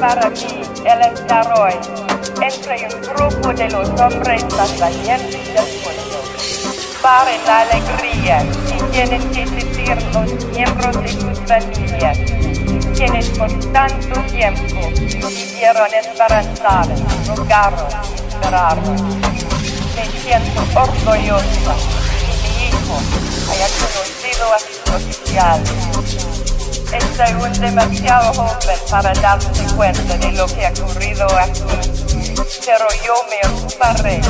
para 0.00 0.30
mí 0.30 0.62
el 0.86 1.14
desarrollo 1.14 1.78
entre 2.40 2.88
un 2.88 3.02
grupo 3.02 3.52
de 3.52 3.68
los 3.68 3.88
hombres 4.00 4.44
más 4.56 4.78
valientes 4.78 5.46
del 5.52 5.66
mundo. 5.82 6.22
Para 7.02 7.36
la 7.44 7.60
alegría 7.60 8.42
que 8.66 8.82
tienen 8.92 9.22
que 9.30 9.46
sentir 9.46 10.02
los 10.14 10.46
miembros 10.46 11.02
de 11.02 11.08
sus 11.08 11.38
familias, 11.46 12.18
quienes 12.96 13.28
por 13.30 13.52
tanto 13.72 14.20
tiempo 14.32 14.88
vivieron 15.28 15.88
esperanzados, 15.92 17.00
rogaron, 17.26 17.88
esperaron. 18.28 18.94
Me 19.96 20.06
siento 20.22 20.80
orgullosa 20.80 21.74
que 22.20 22.48
mi 22.48 22.68
hijo 22.68 22.96
haya 23.52 23.68
conocido 23.68 24.54
a 24.54 24.58
sus 24.58 24.94
oficiales 24.94 26.63
Estoy 26.94 27.32
aún 27.32 27.52
demasiado 27.54 28.32
joven 28.34 28.78
para 28.88 29.12
darse 29.14 29.64
cuenta 29.74 30.16
de 30.16 30.32
lo 30.32 30.46
que 30.46 30.66
ha 30.66 30.70
ocurrido 30.70 31.26
aquí, 31.38 31.62
pero 32.64 32.86
yo 33.04 33.14
me 33.28 33.48
ocuparé 33.50 34.20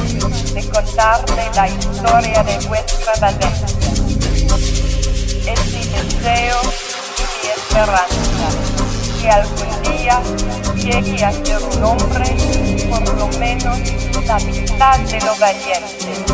de 0.54 0.68
contarle 0.70 1.50
la 1.54 1.68
historia 1.68 2.42
de 2.42 2.66
vuestra 2.66 3.12
valencia. 3.20 3.66
Es 5.46 5.66
mi 5.72 5.84
deseo 5.84 6.60
y 7.18 7.24
mi 7.36 7.50
esperanza 7.54 8.48
que 9.20 9.30
algún 9.30 9.82
día 9.82 10.20
llegue 10.76 11.24
a 11.24 11.32
ser 11.32 11.62
un 11.62 11.84
hombre 11.84 12.36
por 12.88 13.14
lo 13.14 13.28
menos 13.38 13.78
la 14.26 14.38
mitad 14.38 14.98
de 15.00 15.20
lo 15.20 15.36
valiente 15.36 16.33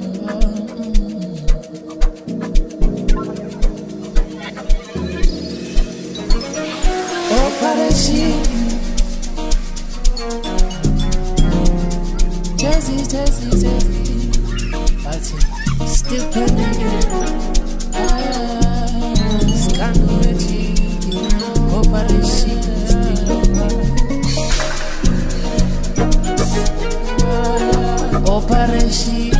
pareci 8.11 8.33
Jazzy, 12.57 12.97
jazzy, 13.11 13.49
jazzy 15.03 15.37
Still 15.87 16.25
pending 16.31 16.81
Opareshi 21.73 22.51
Ingana 28.25 29.30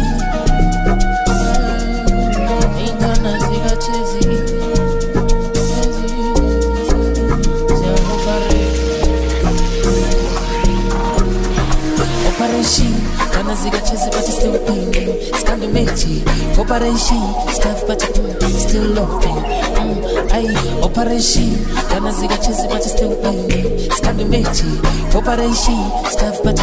Mechi 15.91 16.23
Opareshi 16.55 17.19
Stuff 17.51 17.85
but 17.85 17.99
still 18.01 18.83
looking. 18.95 19.35
Mm, 19.75 20.31
Ay 20.31 20.47
Opareshi 20.81 21.51
Kana 21.89 22.11
zika 22.11 22.37
chezi 22.37 22.67
but 22.69 22.81
still 22.83 23.15
pain 23.21 23.91
Scandal 23.91 24.27
mechi 24.27 24.71
Opareshi 25.11 25.75
Stuff 26.07 26.41
but 26.43 26.57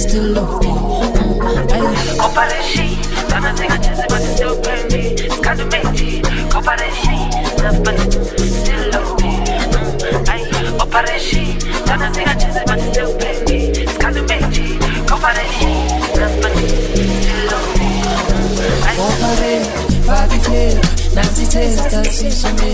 still 0.00 0.24
looking. 0.24 0.74
Opareci, 2.24 2.98
dana 3.28 3.52
zinga 3.54 3.76
cheze 3.78 4.06
but 4.08 4.22
still 4.22 4.56
pay 4.62 4.82
me 4.88 5.16
Skadu 5.28 5.64
meji, 5.70 6.20
opareci, 6.50 7.16
love 7.62 7.84
but 7.84 7.98
still 8.00 8.90
love 8.90 9.20
me 9.20 9.32
Ay, 10.28 10.42
opareci, 10.82 11.58
dana 11.86 12.10
zinga 12.12 12.34
cheze 12.40 12.62
but 12.66 12.80
still 12.90 13.16
pay 13.18 13.44
me 13.44 13.86
Skadu 13.86 14.22
meji, 14.28 14.78
Opare, 19.04 19.54
fagi 20.06 20.38
fail, 20.46 20.78
nazi 21.14 21.46
taste, 21.46 21.96
asisha 21.96 22.50
me 22.58 22.70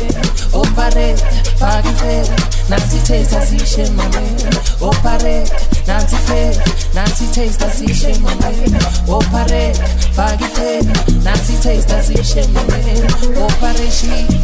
Opare, 0.53 1.15
fagi 1.59 1.93
fail, 2.00 2.27
nazi 2.69 2.99
taste, 3.06 3.37
asisha 3.37 3.85
me 3.97 4.61
Opare, 4.81 5.44
Nancy 5.91 6.17
Faye, 6.17 6.53
Nancy 6.94 7.27
taste, 7.32 7.62
I 7.62 7.69
see 7.71 7.93
shame 7.93 8.23
my 8.23 8.32
man. 8.37 8.79
Oh 9.09 9.19
pare, 9.32 9.73
fagi 10.15 10.47
Faye, 10.55 10.82
Nancy 11.25 11.56
taste, 11.61 11.91
I 11.91 12.00
see 12.00 12.23
shame 12.23 12.53
my 12.53 12.62
man. 12.69 13.11
Oh 13.37 13.49
pare 13.59 13.91
she, 13.91 14.41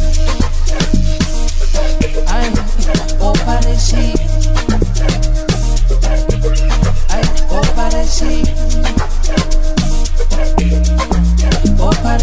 I, 12.07 12.13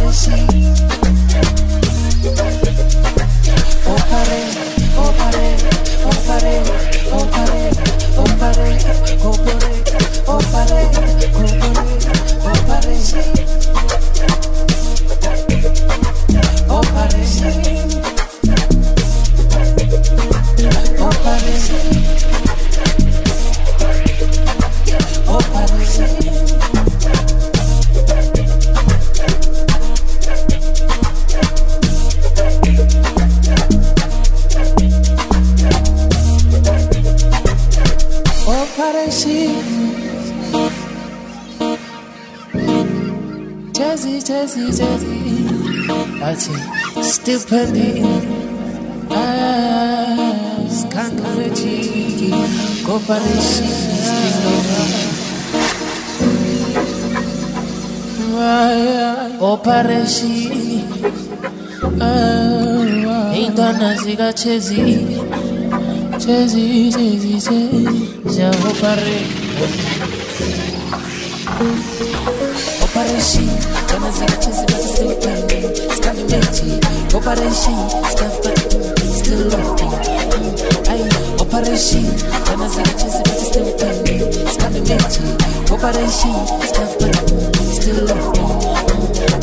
oh 3.86 4.00
pare 4.08 4.40
oh 4.96 5.12
pare 5.19 5.48
oh 6.04 6.16
pare 6.26 6.54
oh 7.12 7.26
pare, 7.31 7.70
oh 8.16 8.25
pare, 8.38 8.78
oh 9.20 9.36
pare, 9.44 9.69
oh 10.26 10.40
pare. 10.52 11.13
Jazzy, 44.55 44.71
Jazzy. 46.21 46.55
still 47.03 47.43
pending. 47.43 48.06
Ah, 49.11 50.62
scandal 50.71 51.51
cheeky, 51.56 52.31
cooperation 52.87 53.67
still 54.06 54.47
over. 54.55 54.87
Operation, 59.43 60.87
Iy'ntwana 63.35 63.97
zika-Chezi 64.03 64.83
Chezi, 66.23 66.93
Chezi, 66.95 67.35
Chezi 67.43 67.59
Ziyahopare 68.31 69.19
Operation 72.85 73.74
Zika-Chezi 74.14 74.64
but 74.70 74.82
still 74.82 75.12
banging 75.20 75.70
Scandi 75.96 76.25
magic 76.31 76.84
Operation 77.14 77.78
Stuff 78.12 78.34
but 78.43 78.58
still 79.19 79.43
loading 79.50 79.94
Ay, 80.87 81.02
Operation 81.43 82.05
Iy'ntwana 82.05 82.69
zika-Chezi 82.69 83.20
but 83.26 83.38
still 83.49 83.70
banging 83.78 84.22
Scandi 84.55 84.81
magic 84.87 85.26
Operation 85.75 86.37
Stuff 86.62 86.93
but 87.00 87.14
still 87.75 88.00
loading 88.06 88.55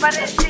magic. 0.00 0.49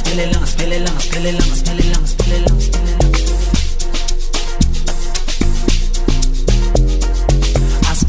spillelange, 0.00 0.46
spillelange, 0.46 1.00
spillelange, 1.06 1.56
spillelange, 1.60 2.08
spillelange, 2.14 2.62
spillelange. 2.66 3.10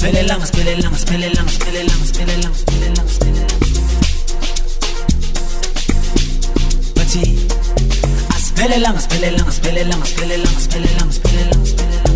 Spillelange, 0.01 0.45
spillelange, 0.47 0.97
spillelange, 1.03 1.51
spillelange, 1.57 2.05
spillelange, 2.11 2.57
spillelange, 2.61 3.11
spillelange. 3.15 3.55
Parti. 6.95 7.23
Spillelange, 8.47 9.01
spillelange, 9.07 9.51
spillelange, 9.57 10.07
spillelange, 10.13 10.61
spillelange, 10.65 11.13
spillelange, 11.17 11.65
spillelange. 11.67 12.11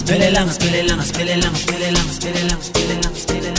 Spillelange, 0.00 0.52
spillelange, 0.52 1.04
spillelange, 1.10 1.58
spillelange, 1.64 2.12
spillelange, 2.16 2.64
spillelange, 2.68 3.18
spillelange. 3.24 3.53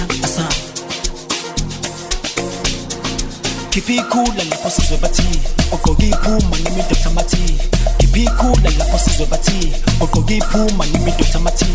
Keep 3.76 3.90
ikhula 3.90 4.44
lapho 4.50 4.70
sizwe 4.70 4.98
bathi 4.98 5.24
ogqoke 5.72 6.08
iphuma 6.08 6.58
ngemidoda 6.60 7.10
mathi 7.16 7.60
Keep 7.98 8.18
ikhula 8.18 8.70
lapho 8.78 8.98
sizwe 9.00 9.26
bathi 9.26 9.74
ogqoke 10.00 10.38
iphuma 10.38 10.86
ngemidoda 10.88 11.40
mathi 11.40 11.66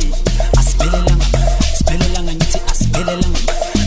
Asiphelelanga 0.58 1.26
siphelelanga 1.76 2.32
nithi 2.32 2.58
asiphelelanga 2.72 3.38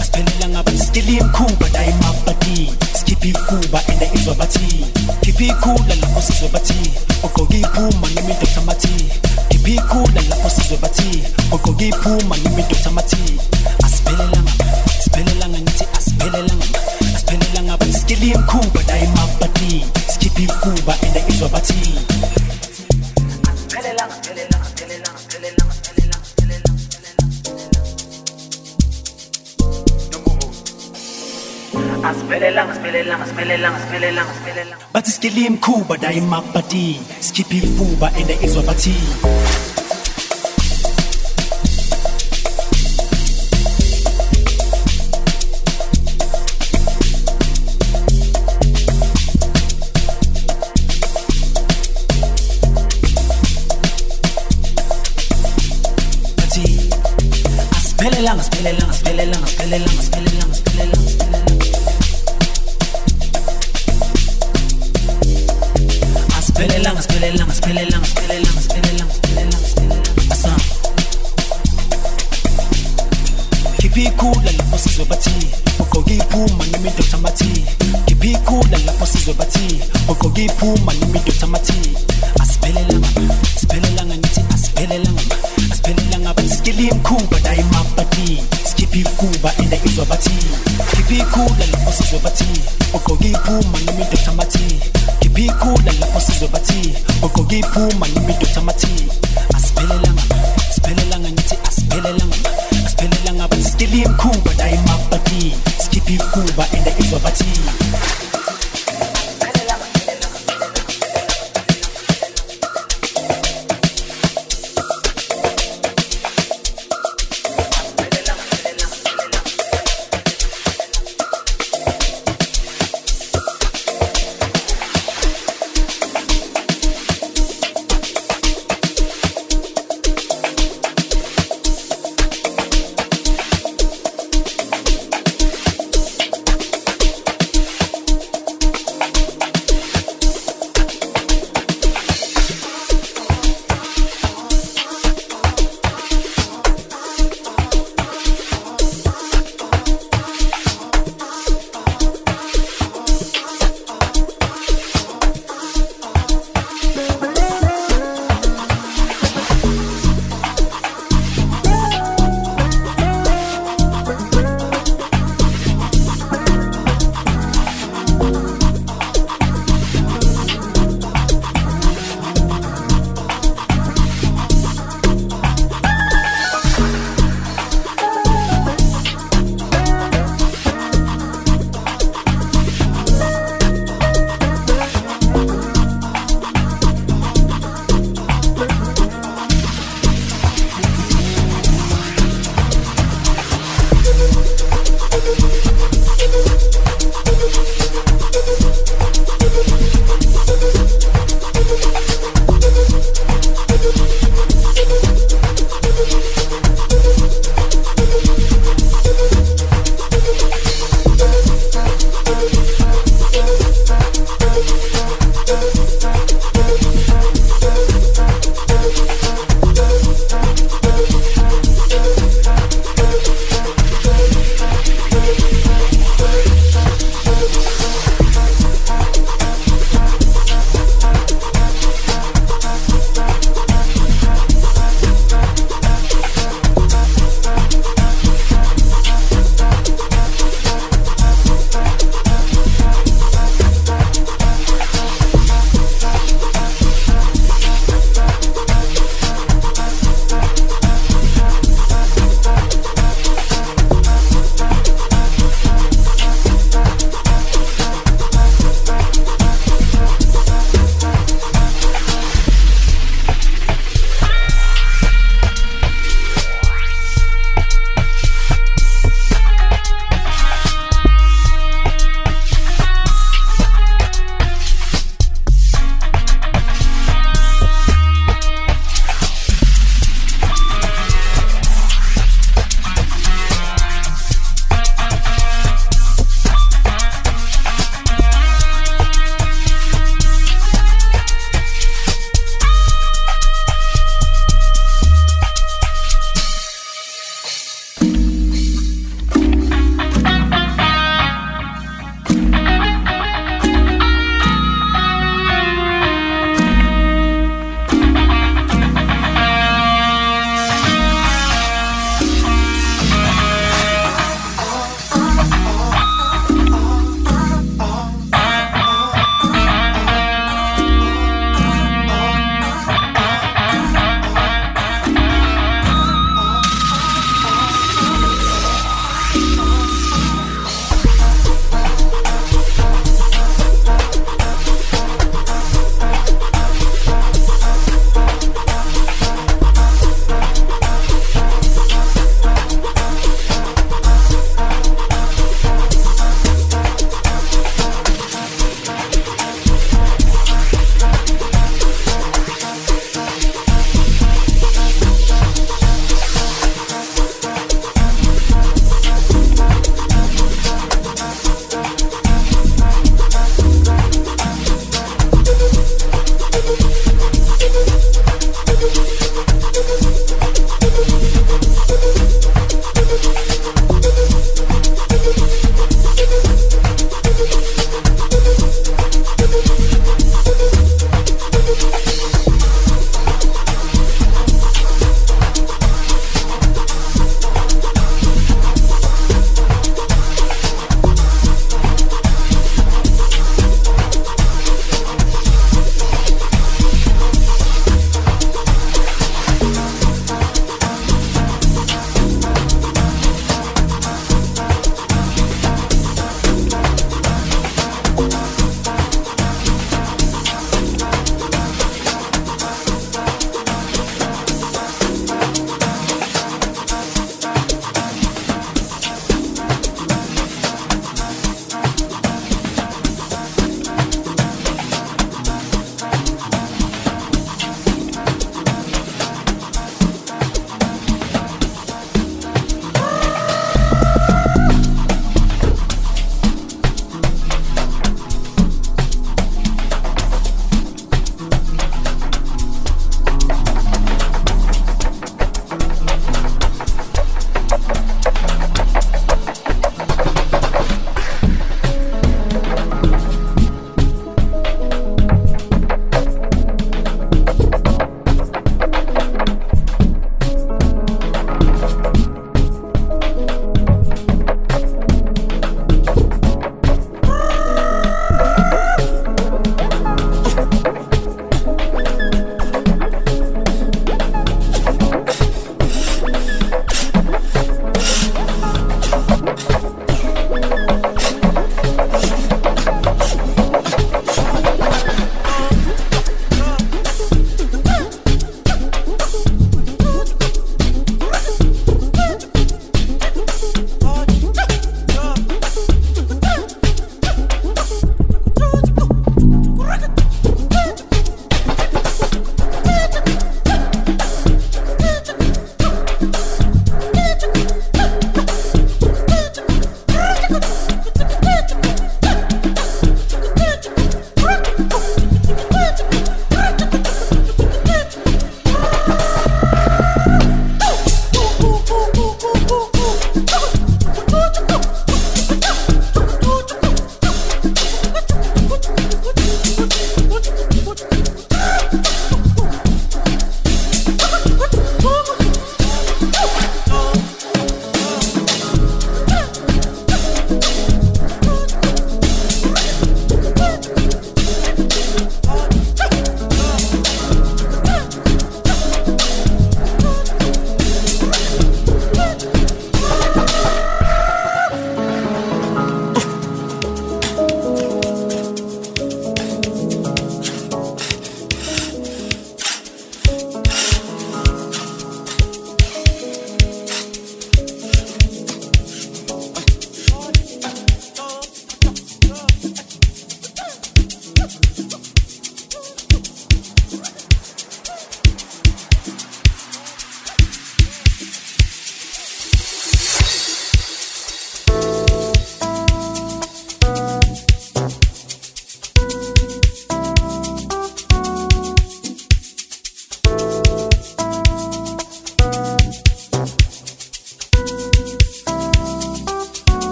asiphelelanga 0.00 0.62
bathi 0.62 0.84
skili 0.84 1.16
imkhuba 1.16 1.68
la 1.72 1.84
emabadi 1.84 2.72
Skip 2.94 3.24
ikhuba 3.24 3.80
and 3.88 4.02
izwa 4.14 4.34
bathi. 4.34 4.84
Keep 5.22 5.40
ikhula 5.40 5.94
lapho 6.00 6.20
sizwe 6.20 6.48
bathi 6.48 6.92
ogqoke 7.24 7.60
iphuma 7.60 8.08
ngemidoda 8.12 8.60
mathi 8.66 9.08
Keep 9.48 9.68
ikhula 9.68 10.20
lapho 10.28 10.50
sizwe 10.50 10.76
bathi 10.76 11.22
ogqoke 11.50 11.88
iphuma 11.88 12.36
ngemidoda 12.36 12.90
mathi 12.90 13.40
siphelelanga 33.32 33.78
siphelelanga 33.80 34.32
siphelelanga 34.34 34.84
bathi 34.92 35.10
sikele 35.10 35.46
imkhuba 35.46 35.96
daye 35.96 36.20
mabati 36.20 37.00
sikhiphe 37.20 37.56
ifuba 37.56 38.12
ende 38.18 38.34
izwa 38.44 38.62
bathi. 38.62 38.94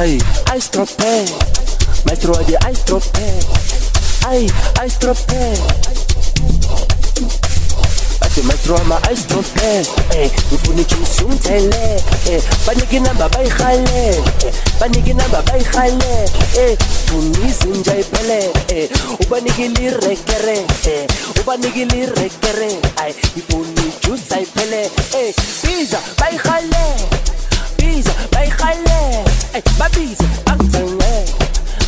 I 0.00 0.18
stropé. 0.60 1.24
Maestro 2.06 2.32
di 2.44 2.54
I 2.54 2.74
stropé. 2.74 3.36
I, 4.32 4.50
I 4.82 4.88
stropé. 4.88 5.60
bathi 8.20 8.42
madrama 8.42 9.00
ayisitrophe 9.08 9.82
eh 10.14 10.30
ngifuna 10.50 10.80
ijuice 10.80 11.24
ungithele 11.24 12.02
eh 12.28 12.42
banike 12.66 12.96
inamba 12.96 13.28
bayihale 13.28 14.22
banike 14.80 15.10
inamba 15.10 15.42
bayihale 15.42 16.28
eh 16.58 16.76
funa 17.06 17.38
izinja 17.48 17.96
iphele 17.98 18.50
eh 18.68 18.88
ubanike 19.20 19.68
lirekere 19.68 20.58
eh 20.86 21.06
ubanike 21.40 21.84
lirekere 21.84 22.70
ay 23.02 23.12
ngifuna 23.36 23.82
ijuice 23.88 24.34
ayiphele 24.34 24.82
eh 25.16 25.34
biza 25.64 25.98
bayihale 26.20 26.84
biza 27.80 28.12
bayihale 28.32 29.24
eh 29.54 29.62
babize 29.78 30.24
bangithenge. 30.46 31.12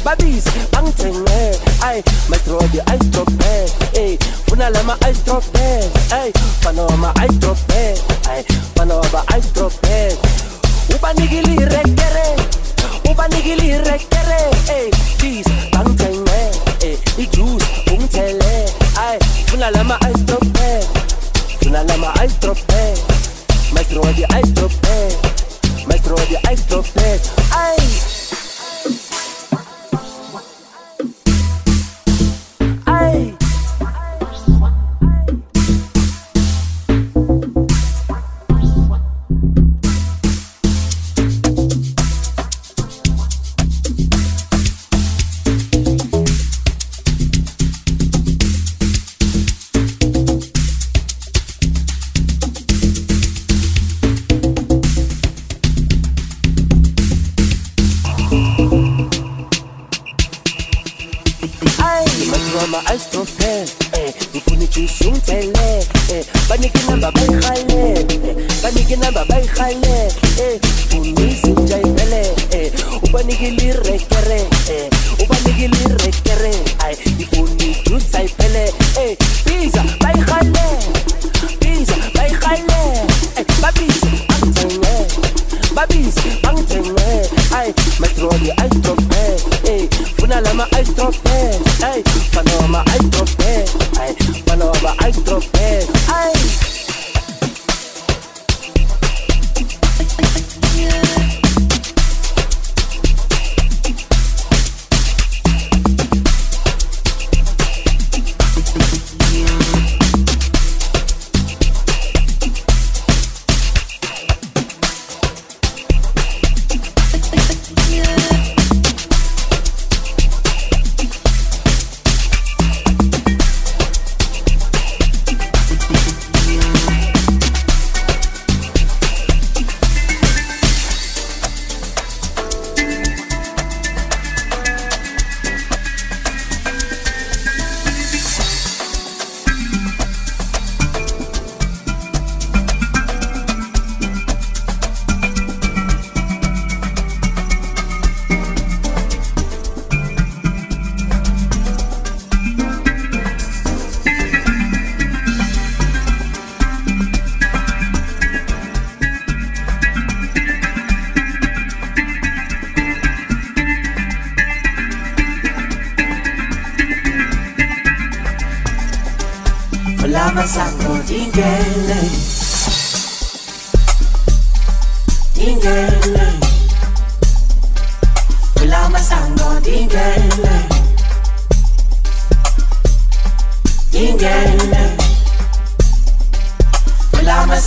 Babize 0.04 0.50
bangithenge. 0.72 1.58
Ay 1.84 2.02
mastrodi 2.28 2.80
ayisitrophe 2.86 3.54
eh 3.94 4.18
funa 4.48 4.70
lama 4.70 4.96
ice 5.10 5.20
drop 5.24 5.44
bed 5.52 5.90
ay 6.12 6.32
fana 6.62 6.82
wama 6.82 7.12
ice 7.24 7.38
drop 7.40 7.58
bed 7.68 7.98
ay 8.30 8.42
fana 8.76 8.94
waba 8.94 9.22
ice 9.36 9.50
drop 9.54 9.72
bed 9.82 10.16
ubanikili 10.94 11.56
rekere 11.64 12.28
ubanikili 13.10 13.78
rekere 13.78 14.40
ay 14.70 14.90
please 15.18 15.50
bangithenge. 15.72 16.40
Ay 16.82 16.96
ijuice 17.18 17.66
ungithele 17.92 18.54
ay 18.98 19.18
funa 19.46 19.70
lama 19.70 19.98
ice 20.10 20.22
drop 20.26 20.44
bed 20.56 20.86
funa 21.62 21.82
lama 21.84 22.12
ice 22.24 22.34
drop 22.40 22.58
bed 22.66 22.98
maestro 23.74 24.02
di 24.12 24.22
ice 24.24 24.52
drop 24.54 24.72
bed 24.82 25.12
maestro 25.86 26.14
di 26.26 26.38
ice 26.52 26.64
drop 26.66 26.86
bed 26.92 28.11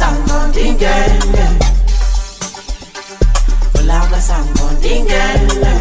sangondingene 0.06 1.46
Vulamba 3.74 4.22
sangondingene 4.22 5.74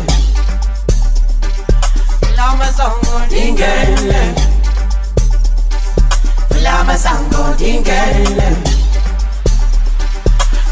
Vulamba 2.21 2.73
sangondingene 2.73 4.35
Vulamba 6.49 6.97
sangondingene 6.97 8.49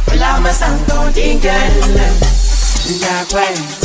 Vulamba 0.07 0.53
sangondingene 0.55 2.07
Ngakwenza 2.97 3.77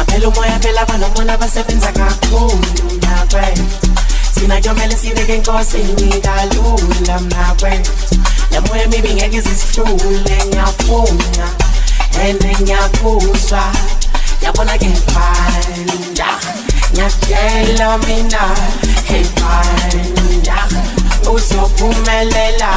Aphela 0.00 0.28
umoya 0.28 0.58
phela 0.58 0.80
abanomona 0.82 1.32
abasebenza 1.32 1.92
kakhulu 1.92 2.58
Ngakwenza 2.96 3.62
Sina 4.34 4.60
kuyomele 4.60 4.96
sibeke 4.96 5.34
enkosini 5.34 6.20
kalula 6.20 7.18
mnakwenza 7.20 7.92
Namoya 8.54 8.86
mibi 8.88 9.14
ngeke 9.14 9.40
zisithule 9.40 10.36
ngiyafuna 10.46 11.46
ene 12.24 12.56
ngiyakuzwa. 12.60 13.72
Yabona 14.42 14.78
ke 14.78 14.90
fanda 15.10 16.38
Ngiyakutshela 16.92 17.98
mina 17.98 18.42
hey 19.04 19.24
fanda 19.24 20.68
Uzophumelela. 21.32 22.72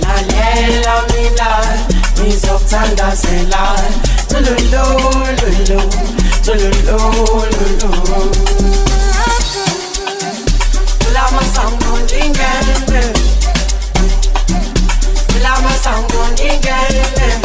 Lalela 0.00 1.02
mina 1.10 1.48
ngizokuthandazela 2.20 3.76
Tulululu 4.28 5.80
tulululu 6.42 7.88
Lama 11.12 11.42
sango 11.54 11.98
ndingende 11.98 13.27
mama 15.60 15.74
sound 15.84 16.12
on 16.14 16.34
ingelem 16.48 17.40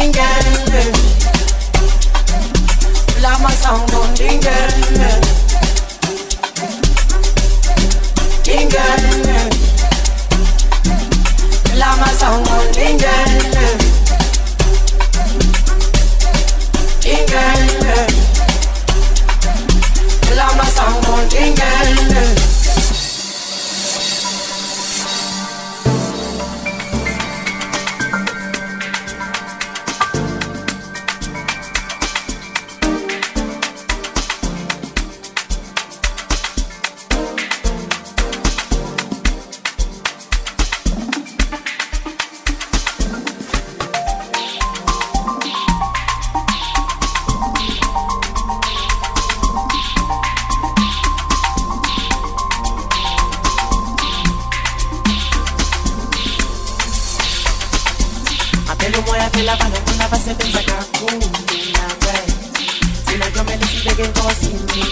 ingelem 0.00 0.94
lama 3.24 3.50
sound 3.62 3.92
on 4.00 4.10
ingelem 4.28 5.20
ingelem 8.56 9.50
lama 11.80 12.08
sound 12.20 12.48
on 12.56 12.66
ingelem 12.86 13.80
ingelem 17.14 18.12
lama 20.38 20.66
sound 20.76 21.06
on 21.14 21.24
ingelem 21.44 22.19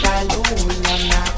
banobona 0.02 1.37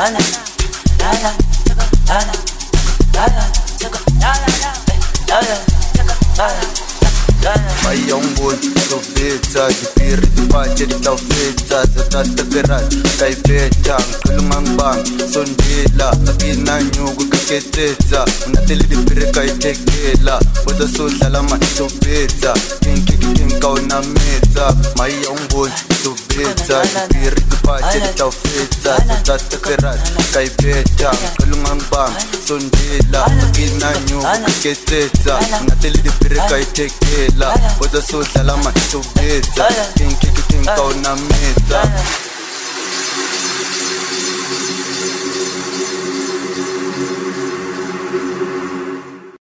Banana. 0.00 0.59
Mayongol, 7.84 8.56
Tobita, 8.88 9.68
Dipiri, 9.68 10.26
Dipache, 10.34 10.86
Ditafeta, 10.86 11.82
Zatata 11.86 12.44
Perat, 12.50 12.84
Kaipeta, 13.18 13.96
Kulungang 14.22 14.76
Bang, 14.76 15.02
Sondela, 15.26 16.10
Akina 16.28 16.82
Nyugu, 16.92 17.24
Kaketeta, 17.30 18.24
Unateli 18.46 18.84
Dipiri, 18.84 19.32
Kaitekela, 19.32 20.38
Wata 20.66 20.86
Sodala, 20.86 21.42
Matobeta, 21.42 22.52
Kinki, 22.82 23.16
Kinka, 23.34 23.68
Unameta, 23.68 24.66
Mayongol, 24.96 25.70
Tobita, 26.02 26.29
Dipiri, 26.44 27.40
Dipache, 27.48 28.00
Ditafeta, 28.00 28.96
Zatata 29.24 29.56
Perat, 29.58 30.00
Kaipeta, 30.32 31.10
Kulungang 31.38 31.82
Bang, 31.90 32.14
Sondela, 32.44 33.24
Akina 33.24 33.92
Nyugu, 34.08 34.24
Kaketeta, 34.46 35.38
Unateli 35.60 35.98
Dipiri, 36.02 36.36
Kaitekela, 36.48 37.48
Wata 37.80 38.00
Sodala, 38.02 38.56
Matobeta, 38.56 39.68
Kinki, 39.96 40.28
Kinka, 40.48 40.74